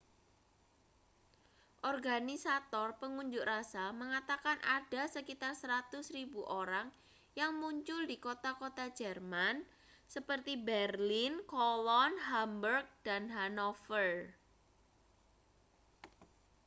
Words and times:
organisator 1.89 2.89
pengunjuk 3.01 3.45
rasa 3.53 3.85
mengatakan 4.01 4.57
ada 4.77 5.03
sekitar 5.15 5.51
100.000 5.53 6.25
orang 6.61 6.87
yang 7.39 7.51
muncul 7.61 8.01
di 8.11 8.17
kota-kota 8.25 8.85
jerman 8.99 9.55
seperti 10.13 10.53
berlin 10.67 11.33
cologne 11.51 12.17
hamburg 12.29 12.85
dan 13.07 13.23
hanover 13.35 14.09